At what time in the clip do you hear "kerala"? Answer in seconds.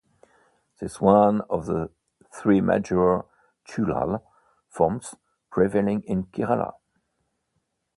6.23-6.73